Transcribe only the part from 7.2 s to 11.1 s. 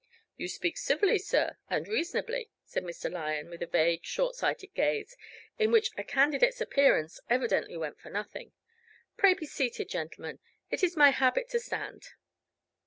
evidently went for nothing. "Pray be seated, gentlemen. It is